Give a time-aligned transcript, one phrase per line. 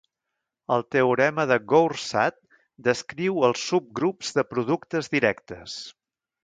[0.75, 2.39] El teorema de Goursat
[2.89, 5.77] descriu els subgrups de productes directes.